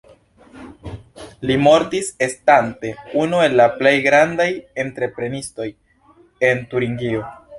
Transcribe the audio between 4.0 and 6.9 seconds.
grandaj entreprenistoj en